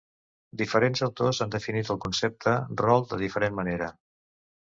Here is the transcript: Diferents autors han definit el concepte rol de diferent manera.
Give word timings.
Diferents 0.61 1.03
autors 1.07 1.41
han 1.45 1.53
definit 1.55 1.91
el 1.95 1.99
concepte 2.07 2.55
rol 2.85 3.07
de 3.13 3.21
diferent 3.25 3.61
manera. 3.61 3.93